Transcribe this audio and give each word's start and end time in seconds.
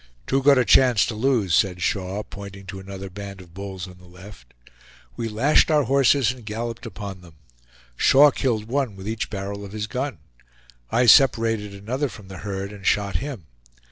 "Too 0.25 0.41
good 0.41 0.57
a 0.57 0.65
chance 0.65 1.05
to 1.05 1.13
lose," 1.13 1.53
said 1.53 1.79
Shaw, 1.83 2.23
pointing 2.23 2.65
to 2.65 2.79
another 2.79 3.07
band 3.07 3.39
of 3.39 3.53
bulls 3.53 3.87
on 3.87 3.99
the 3.99 4.07
left. 4.07 4.51
We 5.15 5.29
lashed 5.29 5.69
our 5.69 5.83
horses 5.83 6.31
and 6.31 6.43
galloped 6.43 6.87
upon 6.87 7.21
them. 7.21 7.35
Shaw 7.97 8.31
killed 8.31 8.65
one 8.67 8.95
with 8.95 9.07
each 9.07 9.29
barrel 9.29 9.63
of 9.63 9.73
his 9.73 9.85
gun. 9.85 10.17
I 10.91 11.05
separated 11.05 11.75
another 11.75 12.09
from 12.09 12.29
the 12.29 12.39
herd 12.39 12.71
and 12.73 12.83
shot 12.83 13.17
him. 13.17 13.45